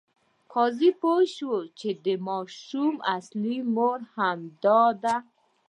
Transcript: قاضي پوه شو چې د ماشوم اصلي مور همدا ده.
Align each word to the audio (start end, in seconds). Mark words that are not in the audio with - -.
قاضي 0.53 0.89
پوه 0.99 1.21
شو 1.35 1.53
چې 1.79 1.89
د 2.05 2.07
ماشوم 2.27 2.93
اصلي 3.17 3.57
مور 3.75 3.99
همدا 4.15 4.81
ده. 5.03 5.15